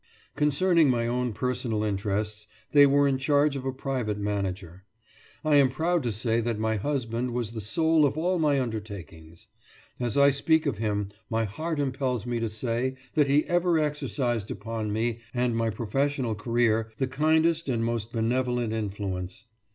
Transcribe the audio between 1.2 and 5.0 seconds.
personal interests, they were in charge of a private manager.